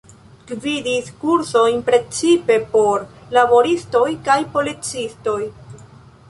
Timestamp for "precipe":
1.89-2.57